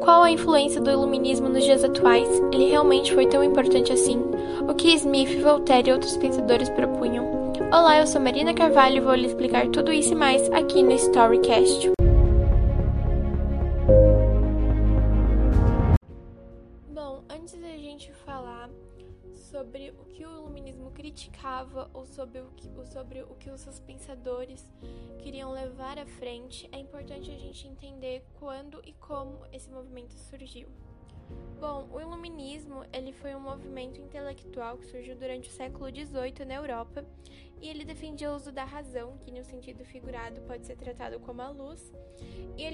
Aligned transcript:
Qual 0.00 0.22
a 0.22 0.30
influência 0.30 0.80
do 0.80 0.90
iluminismo 0.90 1.48
nos 1.48 1.64
dias 1.64 1.82
atuais? 1.82 2.28
Ele 2.52 2.68
realmente 2.68 3.14
foi 3.14 3.26
tão 3.26 3.42
importante 3.42 3.92
assim? 3.92 4.22
O 4.68 4.74
que 4.74 4.94
Smith, 4.94 5.40
Voltaire 5.40 5.88
e 5.88 5.92
outros 5.92 6.16
pensadores 6.18 6.68
propunham? 6.68 7.52
Olá, 7.72 8.00
eu 8.00 8.06
sou 8.06 8.20
Marina 8.20 8.52
Carvalho 8.52 8.96
e 8.96 9.00
vou 9.00 9.14
lhe 9.14 9.26
explicar 9.26 9.68
tudo 9.68 9.90
isso 9.90 10.12
e 10.12 10.16
mais 10.16 10.50
aqui 10.52 10.82
no 10.82 10.92
Storycast. 10.92 11.92
Sobre 19.50 19.90
o 19.90 20.04
que 20.04 20.24
o 20.24 20.30
iluminismo 20.30 20.90
criticava 20.92 21.90
ou 21.92 22.06
sobre 22.06 22.40
o 22.40 22.50
que, 22.52 22.68
sobre 22.86 23.22
o 23.22 23.34
que 23.34 23.50
os 23.50 23.60
seus 23.60 23.80
pensadores 23.80 24.64
queriam 25.18 25.50
levar 25.50 25.98
à 25.98 26.06
frente, 26.06 26.68
é 26.72 26.78
importante 26.78 27.30
a 27.30 27.36
gente 27.36 27.66
entender 27.66 28.24
quando 28.38 28.80
e 28.84 28.92
como 28.92 29.44
esse 29.52 29.68
movimento 29.70 30.12
surgiu. 30.12 30.68
Bom, 31.60 31.88
o 31.92 32.00
iluminismo 32.00 32.84
ele 32.92 33.12
foi 33.12 33.34
um 33.34 33.40
movimento 33.40 34.00
intelectual 34.00 34.78
que 34.78 34.86
surgiu 34.86 35.16
durante 35.16 35.48
o 35.48 35.52
século 35.52 35.88
XVIII 35.88 36.44
na 36.46 36.54
Europa 36.54 37.04
e 37.60 37.68
ele 37.68 37.84
defendia 37.84 38.32
o 38.32 38.36
uso 38.36 38.50
da 38.50 38.64
razão, 38.64 39.18
que 39.18 39.30
no 39.30 39.44
sentido 39.44 39.84
figurado 39.84 40.40
pode 40.42 40.66
ser 40.66 40.76
tratado 40.76 41.20
como 41.20 41.42
a 41.42 41.50
luz, 41.50 41.92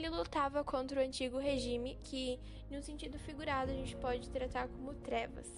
ele 0.06 0.16
lutava 0.16 0.62
contra 0.62 1.00
o 1.00 1.04
antigo 1.04 1.38
regime, 1.38 1.98
que 2.04 2.38
no 2.70 2.80
sentido 2.80 3.18
figurado 3.18 3.72
a 3.72 3.74
gente 3.74 3.96
pode 3.96 4.30
tratar 4.30 4.68
como 4.68 4.94
trevas. 4.94 5.50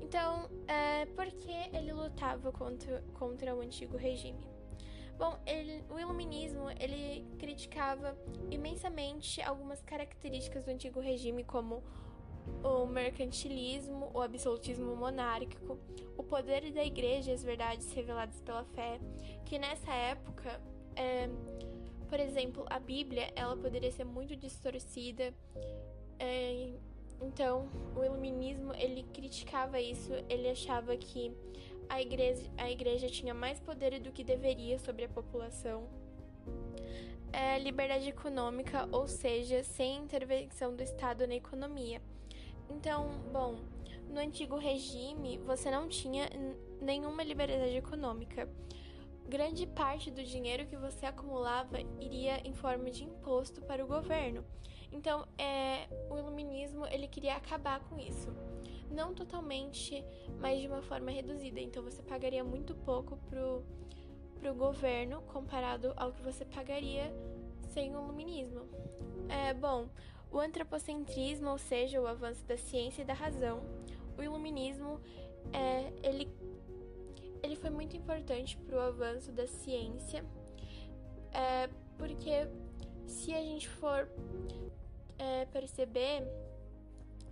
Então, 0.00 0.48
é, 0.66 1.04
por 1.06 1.26
que 1.26 1.52
ele 1.72 1.92
lutava 1.92 2.50
contra, 2.52 3.02
contra 3.14 3.54
o 3.54 3.60
antigo 3.60 3.96
regime? 3.96 4.46
Bom, 5.18 5.38
ele, 5.46 5.82
o 5.90 5.98
iluminismo 5.98 6.70
ele 6.78 7.26
criticava 7.38 8.16
imensamente 8.50 9.40
algumas 9.42 9.82
características 9.82 10.64
do 10.64 10.70
antigo 10.70 11.00
regime, 11.00 11.42
como 11.42 11.82
o 12.62 12.86
mercantilismo, 12.86 14.10
o 14.14 14.20
absolutismo 14.20 14.94
monárquico, 14.94 15.78
o 16.16 16.22
poder 16.22 16.70
da 16.70 16.84
igreja 16.84 17.30
e 17.30 17.34
as 17.34 17.42
verdades 17.42 17.90
reveladas 17.92 18.40
pela 18.42 18.64
fé, 18.64 19.00
que 19.44 19.58
nessa 19.58 19.92
época, 19.92 20.60
é, 20.94 21.28
por 22.08 22.20
exemplo, 22.20 22.64
a 22.68 22.78
Bíblia, 22.78 23.32
ela 23.34 23.56
poderia 23.56 23.90
ser 23.90 24.04
muito 24.04 24.36
distorcida, 24.36 25.34
é, 26.18 26.72
então, 27.20 27.68
o 27.94 28.04
iluminismo, 28.04 28.74
ele 28.74 29.02
criticava 29.14 29.80
isso, 29.80 30.12
ele 30.28 30.48
achava 30.48 30.96
que 30.96 31.32
a 31.88 32.00
igreja, 32.00 32.50
a 32.58 32.70
igreja 32.70 33.08
tinha 33.08 33.32
mais 33.32 33.58
poder 33.60 33.98
do 34.00 34.12
que 34.12 34.24
deveria 34.24 34.78
sobre 34.78 35.04
a 35.04 35.08
população. 35.08 35.88
É, 37.32 37.58
liberdade 37.58 38.08
econômica, 38.08 38.88
ou 38.92 39.06
seja, 39.06 39.62
sem 39.62 39.98
intervenção 39.98 40.74
do 40.74 40.82
Estado 40.82 41.26
na 41.26 41.34
economia. 41.34 42.00
Então, 42.70 43.08
bom, 43.32 43.56
no 44.08 44.18
antigo 44.18 44.56
regime 44.56 45.38
você 45.38 45.70
não 45.70 45.88
tinha 45.88 46.28
nenhuma 46.80 47.22
liberdade 47.22 47.76
econômica. 47.76 48.48
Grande 49.28 49.66
parte 49.66 50.10
do 50.10 50.22
dinheiro 50.22 50.66
que 50.66 50.76
você 50.76 51.04
acumulava 51.04 51.80
iria 52.00 52.40
em 52.46 52.54
forma 52.54 52.90
de 52.90 53.04
imposto 53.04 53.60
para 53.62 53.84
o 53.84 53.86
governo. 53.86 54.44
Então, 54.92 55.26
é, 55.36 55.88
o 56.08 56.16
iluminismo 56.16 56.86
ele 56.86 57.08
queria 57.08 57.36
acabar 57.36 57.80
com 57.80 57.98
isso. 57.98 58.32
Não 58.90 59.12
totalmente, 59.14 60.04
mas 60.38 60.60
de 60.60 60.68
uma 60.68 60.80
forma 60.80 61.10
reduzida. 61.10 61.60
Então, 61.60 61.82
você 61.82 62.02
pagaria 62.02 62.44
muito 62.44 62.74
pouco 62.74 63.16
pro, 63.28 63.64
pro 64.38 64.54
governo 64.54 65.20
comparado 65.22 65.92
ao 65.96 66.12
que 66.12 66.22
você 66.22 66.44
pagaria 66.44 67.12
sem 67.72 67.94
o 67.94 68.00
iluminismo. 68.00 68.62
É, 69.28 69.52
bom, 69.52 69.88
o 70.30 70.38
antropocentrismo, 70.38 71.50
ou 71.50 71.58
seja, 71.58 72.00
o 72.00 72.06
avanço 72.06 72.44
da 72.46 72.56
ciência 72.56 73.02
e 73.02 73.04
da 73.04 73.14
razão, 73.14 73.60
o 74.16 74.22
iluminismo, 74.22 75.00
é, 75.52 75.92
ele, 76.02 76.28
ele 77.46 77.56
foi 77.56 77.70
muito 77.70 77.96
importante 77.96 78.56
para 78.58 78.76
o 78.76 78.80
avanço 78.80 79.32
da 79.32 79.46
ciência, 79.46 80.24
é, 81.32 81.68
porque 81.96 82.48
se 83.06 83.32
a 83.32 83.40
gente 83.40 83.68
for 83.68 84.08
é, 85.18 85.46
perceber, 85.46 86.26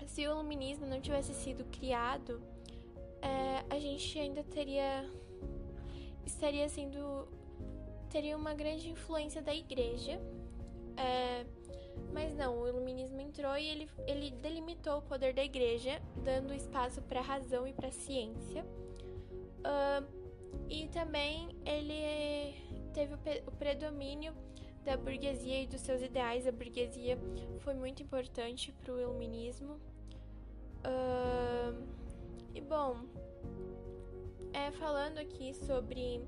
se 0.07 0.23
o 0.23 0.33
iluminismo 0.33 0.87
não 0.87 1.01
tivesse 1.01 1.35
sido 1.35 1.65
criado, 1.65 2.41
é, 3.21 3.65
a 3.69 3.79
gente 3.79 4.19
ainda 4.19 4.43
teria 4.45 5.09
estaria 6.25 6.69
sendo 6.69 7.29
teria 8.09 8.37
uma 8.37 8.55
grande 8.55 8.89
influência 8.89 9.43
da 9.43 9.55
igreja. 9.55 10.21
É, 10.97 11.45
mas 12.13 12.35
não, 12.35 12.61
o 12.61 12.69
iluminismo 12.69 13.21
entrou 13.21 13.57
e 13.57 13.67
ele, 13.67 13.91
ele 14.07 14.31
delimitou 14.31 14.99
o 14.99 15.03
poder 15.03 15.35
da 15.35 15.43
igreja, 15.43 16.01
dando 16.23 16.55
espaço 16.55 17.03
para 17.03 17.19
a 17.21 17.23
razão 17.23 17.67
e 17.67 17.73
para 17.73 17.89
a 17.89 17.93
ciência. 17.93 18.65
Uh, 19.65 20.05
e 20.69 20.89
também 20.89 21.49
ele 21.65 22.55
teve 22.93 23.15
o, 23.15 23.51
predomínio 23.53 24.35
da 24.85 24.97
burguesia 24.97 25.63
e 25.63 25.67
dos 25.67 25.81
seus 25.81 26.03
ideais. 26.03 26.47
A 26.47 26.53
burguesia 26.53 27.19
foi 27.61 27.75
muito 27.75 28.03
importante 28.03 28.73
para 28.73 28.93
o 28.93 29.01
iluminismo. 29.01 29.81
Uh, 30.85 31.83
e 32.55 32.61
bom, 32.61 33.01
é, 34.53 34.71
falando 34.73 35.19
aqui 35.19 35.55
sobre 35.55 36.23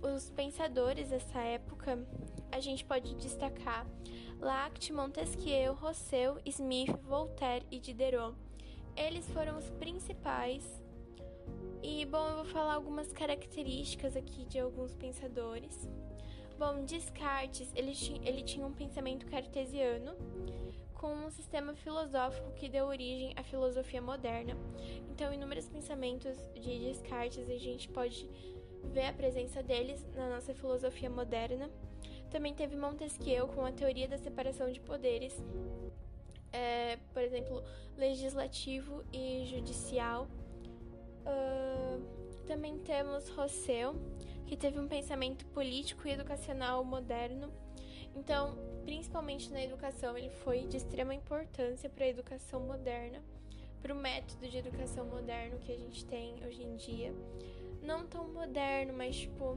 os 0.00 0.30
pensadores 0.30 1.10
dessa 1.10 1.40
época, 1.40 1.98
a 2.50 2.60
gente 2.60 2.84
pode 2.84 3.14
destacar 3.16 3.86
Lacte, 4.40 4.92
Montesquieu, 4.92 5.74
Rousseau, 5.74 6.38
Smith, 6.46 6.96
Voltaire 7.02 7.66
e 7.70 7.78
Diderot. 7.78 8.34
Eles 8.96 9.28
foram 9.30 9.58
os 9.58 9.68
principais. 9.70 10.64
E 11.82 12.04
bom, 12.06 12.26
eu 12.28 12.36
vou 12.36 12.44
falar 12.44 12.74
algumas 12.74 13.12
características 13.12 14.16
aqui 14.16 14.44
de 14.44 14.58
alguns 14.58 14.94
pensadores. 14.94 15.88
Bom, 16.58 16.84
Descartes, 16.84 17.72
ele, 17.74 17.92
ele 18.22 18.42
tinha 18.42 18.66
um 18.66 18.72
pensamento 18.72 19.24
cartesiano 19.26 20.14
com 20.92 21.14
um 21.14 21.30
sistema 21.30 21.74
filosófico 21.74 22.52
que 22.52 22.68
deu 22.68 22.84
origem 22.84 23.32
à 23.34 23.42
filosofia 23.42 24.02
moderna. 24.02 24.54
Então, 25.10 25.32
inúmeros 25.32 25.66
pensamentos 25.66 26.36
de 26.54 26.78
Descartes 26.78 27.48
a 27.48 27.56
gente 27.56 27.88
pode 27.88 28.28
ver 28.92 29.06
a 29.06 29.12
presença 29.12 29.62
deles 29.62 30.06
na 30.14 30.28
nossa 30.28 30.54
filosofia 30.54 31.08
moderna. 31.08 31.70
Também 32.30 32.54
teve 32.54 32.76
Montesquieu 32.76 33.48
com 33.48 33.64
a 33.64 33.72
teoria 33.72 34.06
da 34.06 34.18
separação 34.18 34.70
de 34.70 34.80
poderes, 34.80 35.34
é, 36.52 36.98
por 37.14 37.22
exemplo, 37.22 37.62
legislativo 37.96 39.02
e 39.10 39.46
judicial. 39.46 40.28
Também 42.46 42.78
temos 42.78 43.28
Rousseau 43.28 43.94
que 44.46 44.56
teve 44.56 44.80
um 44.80 44.88
pensamento 44.88 45.46
político 45.46 46.08
e 46.08 46.10
educacional 46.10 46.82
moderno. 46.84 47.52
Então, 48.16 48.58
principalmente 48.84 49.52
na 49.52 49.62
educação, 49.62 50.18
ele 50.18 50.30
foi 50.30 50.66
de 50.66 50.76
extrema 50.76 51.14
importância 51.14 51.88
para 51.88 52.04
a 52.04 52.08
educação 52.08 52.58
moderna, 52.58 53.22
para 53.80 53.94
o 53.94 53.96
método 53.96 54.48
de 54.48 54.58
educação 54.58 55.06
moderno 55.06 55.60
que 55.60 55.70
a 55.70 55.76
gente 55.76 56.04
tem 56.04 56.44
hoje 56.44 56.64
em 56.64 56.74
dia. 56.74 57.14
Não 57.80 58.04
tão 58.06 58.28
moderno, 58.32 58.92
mas 58.92 59.16
tipo, 59.16 59.56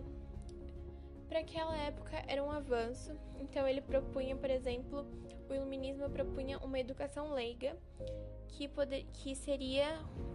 para 1.27 1.39
aquela 1.39 1.75
época 1.75 2.23
era 2.27 2.43
um 2.43 2.51
avanço. 2.51 3.17
Então, 3.39 3.67
ele 3.67 3.81
propunha, 3.81 4.35
por 4.35 4.51
exemplo, 4.51 5.07
o 5.49 5.53
iluminismo 5.55 6.07
propunha 6.09 6.59
uma 6.59 6.79
educação 6.79 7.33
leiga, 7.33 7.75
que, 8.57 8.67
poder, 8.67 9.05
que 9.13 9.35
seria 9.35 9.87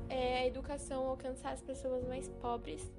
é, 0.09 0.39
a 0.39 0.47
educação 0.47 1.06
alcançar 1.06 1.53
as 1.53 1.62
pessoas 1.62 2.06
mais 2.06 2.29
pobres 2.41 2.91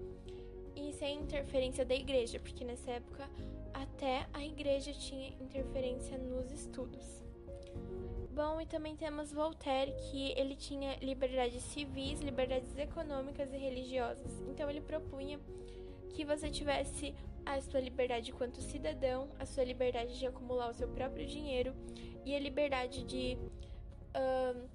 e 0.75 0.93
sem 0.93 1.19
interferência 1.19 1.85
da 1.85 1.95
igreja, 1.95 2.39
porque 2.39 2.63
nessa 2.63 2.91
época 2.91 3.29
até 3.73 4.27
a 4.33 4.43
igreja 4.43 4.93
tinha 4.93 5.29
interferência 5.41 6.17
nos 6.17 6.51
estudos. 6.51 7.23
Bom, 8.31 8.61
e 8.61 8.65
também 8.65 8.95
temos 8.95 9.33
Voltaire, 9.33 9.93
que 10.09 10.31
ele 10.37 10.55
tinha 10.55 10.95
liberdades 11.01 11.61
civis, 11.63 12.21
liberdades 12.21 12.77
econômicas 12.77 13.51
e 13.51 13.57
religiosas. 13.57 14.31
Então 14.47 14.69
ele 14.69 14.79
propunha 14.79 15.39
que 16.13 16.23
você 16.23 16.49
tivesse 16.49 17.13
a 17.45 17.59
sua 17.61 17.81
liberdade 17.81 18.31
quanto 18.31 18.61
cidadão, 18.61 19.29
a 19.37 19.45
sua 19.45 19.63
liberdade 19.63 20.17
de 20.17 20.25
acumular 20.25 20.69
o 20.69 20.73
seu 20.73 20.87
próprio 20.87 21.25
dinheiro 21.25 21.73
e 22.25 22.33
a 22.35 22.39
liberdade 22.39 23.03
de, 23.03 23.37
uh, 24.15 24.69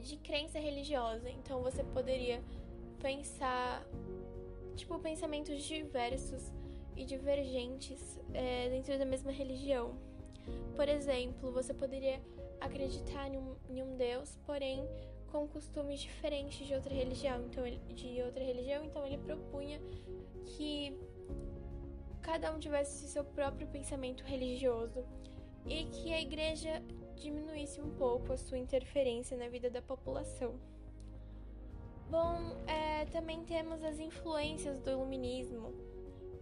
de 0.00 0.16
crença 0.18 0.58
religiosa. 0.58 1.30
Então 1.30 1.62
você 1.62 1.82
poderia 1.82 2.42
pensar 3.00 3.86
tipo, 4.76 4.98
pensamentos 4.98 5.62
diversos 5.62 6.52
e 6.96 7.04
divergentes 7.04 8.20
é, 8.32 8.68
dentro 8.68 8.98
da 8.98 9.04
mesma 9.04 9.32
religião. 9.32 9.96
Por 10.76 10.88
exemplo, 10.88 11.52
você 11.52 11.72
poderia 11.72 12.20
acreditar 12.60 13.28
em 13.28 13.36
um, 13.36 13.56
em 13.68 13.82
um 13.82 13.96
Deus, 13.96 14.38
porém 14.46 14.86
com 15.30 15.48
costumes 15.48 16.00
diferentes 16.00 16.66
de 16.66 16.74
outra 16.74 16.94
religião. 16.94 17.44
Então, 17.46 17.66
ele, 17.66 17.80
de 17.94 18.22
outra 18.22 18.44
religião, 18.44 18.84
então 18.84 19.04
ele 19.04 19.18
propunha 19.18 19.80
que 20.46 20.96
cada 22.22 22.52
um 22.54 22.58
tivesse 22.58 23.08
seu 23.08 23.24
próprio 23.24 23.66
pensamento 23.68 24.22
religioso 24.24 25.04
e 25.66 25.84
que 25.86 26.12
a 26.12 26.20
igreja 26.20 26.82
diminuísse 27.16 27.80
um 27.80 27.90
pouco 27.90 28.32
a 28.32 28.36
sua 28.36 28.58
interferência 28.58 29.36
na 29.36 29.48
vida 29.48 29.70
da 29.70 29.82
população. 29.82 30.54
Bom, 32.10 32.36
é, 32.66 33.06
também 33.06 33.44
temos 33.44 33.82
as 33.82 33.98
influências 33.98 34.78
do 34.80 34.90
iluminismo, 34.90 35.72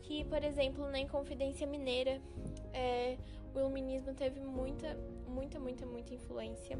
que, 0.02 0.24
por 0.24 0.42
exemplo, 0.42 0.88
na 0.90 0.98
Inconfidência 0.98 1.66
Mineira, 1.66 2.20
é, 2.72 3.16
o 3.54 3.58
iluminismo 3.58 4.12
teve 4.14 4.40
muita, 4.40 4.96
muita, 5.28 5.60
muita, 5.60 5.86
muita 5.86 6.14
influência. 6.14 6.78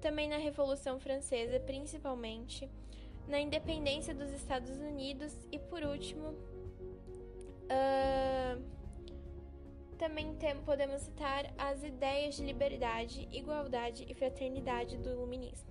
Também 0.00 0.28
na 0.28 0.36
Revolução 0.36 1.00
Francesa, 1.00 1.58
principalmente, 1.60 2.68
na 3.26 3.40
independência 3.40 4.14
dos 4.14 4.30
Estados 4.30 4.78
Unidos 4.78 5.32
e, 5.50 5.58
por 5.58 5.82
último, 5.84 6.28
uh, 7.70 8.31
também 10.02 10.36
podemos 10.66 11.00
citar 11.02 11.54
as 11.56 11.80
ideias 11.84 12.34
de 12.34 12.42
liberdade, 12.42 13.28
igualdade 13.30 14.04
e 14.08 14.12
fraternidade 14.12 14.98
do 14.98 15.08
iluminismo. 15.10 15.70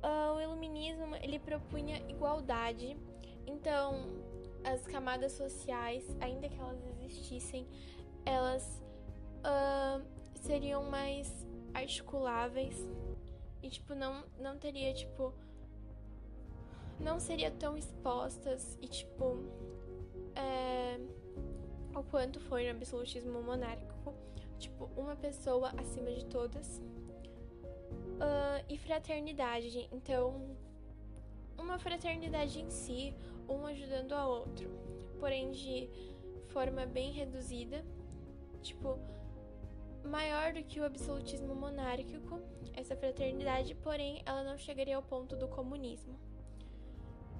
Uh, 0.00 0.36
o 0.36 0.40
iluminismo 0.40 1.16
ele 1.16 1.40
propunha 1.40 1.96
igualdade, 2.08 2.96
então 3.48 4.06
as 4.62 4.86
camadas 4.86 5.32
sociais, 5.32 6.04
ainda 6.20 6.48
que 6.48 6.56
elas 6.56 6.78
existissem, 7.02 7.66
elas 8.24 8.80
uh, 9.40 10.00
seriam 10.36 10.84
mais 10.84 11.28
articuláveis 11.74 12.76
e 13.60 13.70
tipo 13.70 13.92
não 13.92 14.24
não 14.38 14.56
teria 14.56 14.94
tipo 14.94 15.34
não 17.00 17.18
seria 17.18 17.50
tão 17.50 17.76
expostas 17.76 18.78
e 18.80 18.86
tipo 18.86 19.36
é, 20.36 20.77
o 21.98 22.04
quanto 22.04 22.40
foi 22.40 22.64
no 22.64 22.70
absolutismo 22.70 23.42
monárquico, 23.42 24.14
tipo 24.58 24.88
uma 24.96 25.16
pessoa 25.16 25.72
acima 25.76 26.10
de 26.12 26.24
todas 26.26 26.78
uh, 28.18 28.64
e 28.68 28.76
fraternidade. 28.78 29.88
Então, 29.92 30.56
uma 31.56 31.78
fraternidade 31.78 32.60
em 32.60 32.70
si, 32.70 33.14
um 33.48 33.66
ajudando 33.66 34.12
a 34.12 34.26
outro, 34.26 34.70
porém 35.18 35.50
de 35.50 35.88
forma 36.48 36.86
bem 36.86 37.12
reduzida, 37.12 37.84
tipo, 38.62 38.98
maior 40.04 40.52
do 40.52 40.62
que 40.62 40.80
o 40.80 40.84
absolutismo 40.84 41.54
monárquico, 41.54 42.40
essa 42.74 42.96
fraternidade, 42.96 43.74
porém 43.74 44.22
ela 44.24 44.44
não 44.44 44.56
chegaria 44.56 44.96
ao 44.96 45.02
ponto 45.02 45.36
do 45.36 45.48
comunismo. 45.48 46.14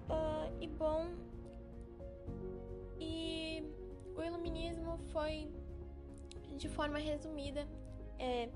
Uh, 0.09 0.57
e 0.61 0.67
bom, 0.67 1.07
iluminismo 4.89 4.99
foi, 5.13 5.49
de 6.57 6.69
forma 6.69 6.99
resumida, 6.99 7.67
é, 8.19 8.49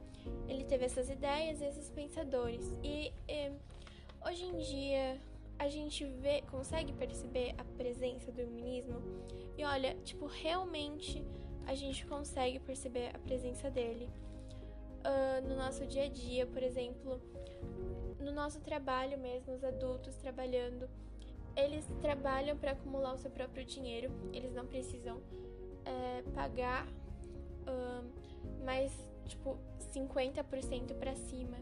ele 0.48 0.64
teve 0.64 0.84
essas 0.84 1.10
ideias, 1.10 1.60
esses 1.60 1.90
pensadores. 1.90 2.74
E 2.82 3.12
é, 3.28 3.52
hoje 4.26 4.44
em 4.44 4.56
dia 4.56 5.20
a 5.58 5.68
gente 5.68 6.04
vê, 6.04 6.42
consegue 6.50 6.92
perceber 6.92 7.54
a 7.58 7.64
presença 7.64 8.32
do 8.32 8.40
iluminismo. 8.40 9.00
E 9.56 9.64
olha, 9.64 9.94
tipo, 10.02 10.26
realmente 10.26 11.22
a 11.66 11.74
gente 11.74 12.04
consegue 12.06 12.58
perceber 12.58 13.14
a 13.14 13.18
presença 13.18 13.70
dele 13.70 14.08
uh, 15.04 15.48
no 15.48 15.54
nosso 15.56 15.86
dia 15.86 16.04
a 16.04 16.08
dia, 16.08 16.46
por 16.46 16.62
exemplo, 16.62 17.20
no 18.18 18.32
nosso 18.32 18.60
trabalho 18.60 19.18
mesmo, 19.18 19.52
os 19.52 19.62
adultos 19.62 20.16
trabalhando. 20.16 20.88
Eles 21.54 21.86
trabalham 22.00 22.56
para 22.56 22.72
acumular 22.72 23.12
o 23.12 23.18
seu 23.18 23.30
próprio 23.30 23.64
dinheiro, 23.64 24.10
eles 24.32 24.52
não 24.52 24.66
precisam 24.66 25.20
é, 25.84 26.22
pagar, 26.34 26.86
mas 28.64 28.92
tipo 29.26 29.56
50% 29.94 30.94
para 30.98 31.14
cima 31.14 31.56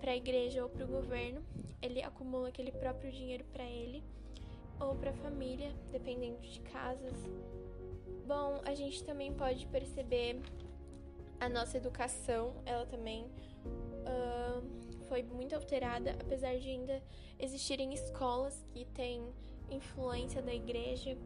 para 0.00 0.12
a 0.12 0.16
igreja 0.16 0.62
ou 0.62 0.68
para 0.68 0.84
o 0.84 0.88
governo, 0.88 1.42
ele 1.82 2.02
acumula 2.02 2.48
aquele 2.48 2.70
próprio 2.70 3.10
dinheiro 3.10 3.44
para 3.52 3.64
ele 3.64 4.04
ou 4.78 4.94
para 4.94 5.10
a 5.10 5.14
família, 5.14 5.72
dependendo 5.90 6.40
de 6.42 6.60
casas. 6.60 7.14
Bom, 8.26 8.60
a 8.64 8.74
gente 8.74 9.02
também 9.04 9.32
pode 9.32 9.66
perceber 9.66 10.40
a 11.40 11.48
nossa 11.48 11.76
educação, 11.76 12.54
ela 12.64 12.86
também 12.86 13.24
uh, 13.24 14.62
foi 15.08 15.22
muito 15.22 15.54
alterada, 15.54 16.12
apesar 16.20 16.56
de 16.58 16.68
ainda 16.68 17.02
existirem 17.38 17.92
escolas 17.92 18.64
que 18.72 18.84
têm 18.84 19.22
influência 19.70 20.42
da 20.42 20.54
igreja 20.54 21.16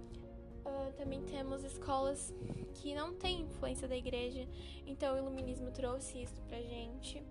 uh, 0.64 0.92
também 0.96 1.22
temos 1.22 1.64
escolas 1.64 2.32
que 2.74 2.94
não 2.94 3.14
têm 3.14 3.42
influência 3.42 3.86
da 3.88 3.96
igreja, 3.96 4.46
então 4.86 5.14
o 5.14 5.18
iluminismo 5.18 5.70
trouxe 5.70 6.22
isso 6.22 6.40
pra 6.42 6.60
gente. 6.60 7.22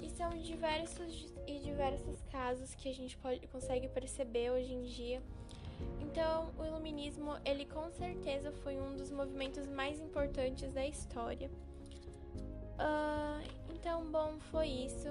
E 0.00 0.10
são 0.10 0.30
diversos 0.30 1.32
e 1.46 1.58
diversos 1.58 2.20
casos 2.30 2.74
que 2.74 2.88
a 2.88 2.94
gente 2.94 3.16
pode, 3.18 3.46
consegue 3.48 3.88
perceber 3.88 4.50
hoje 4.50 4.72
em 4.72 4.82
dia. 4.82 5.22
Então, 6.00 6.50
o 6.58 6.64
iluminismo, 6.64 7.36
ele 7.44 7.66
com 7.66 7.90
certeza 7.90 8.50
foi 8.50 8.78
um 8.78 8.96
dos 8.96 9.10
movimentos 9.10 9.66
mais 9.66 10.00
importantes 10.00 10.72
da 10.72 10.86
história. 10.86 11.50
Uh, 12.78 13.46
então, 13.74 14.04
bom, 14.10 14.38
foi 14.50 14.68
isso. 14.68 15.08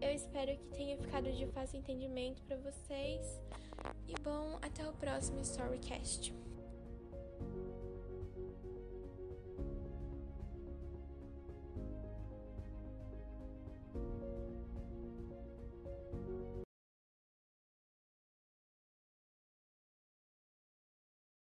Eu 0.00 0.12
espero 0.12 0.56
que 0.56 0.66
tenha 0.76 0.96
ficado 0.98 1.32
de 1.32 1.46
fácil 1.46 1.78
entendimento 1.78 2.42
para 2.42 2.56
vocês. 2.56 3.40
E 4.06 4.14
bom, 4.20 4.58
até 4.60 4.86
o 4.86 4.92
próximo 4.92 5.40
Storycast. 5.40 6.34